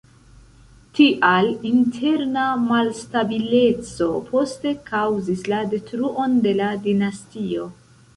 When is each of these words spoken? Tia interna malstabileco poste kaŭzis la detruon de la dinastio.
Tia 0.99 1.27
interna 1.71 2.45
malstabileco 2.61 4.07
poste 4.31 4.73
kaŭzis 4.89 5.45
la 5.53 5.59
detruon 5.75 6.35
de 6.47 6.55
la 6.63 6.71
dinastio. 6.87 7.69